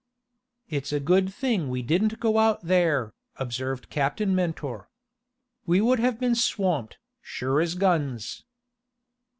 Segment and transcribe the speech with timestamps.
[0.67, 4.89] "It's a good thing we didn't go out there," observed Captain Mentor.
[5.67, 8.43] "We would have been swamped, sure as guns."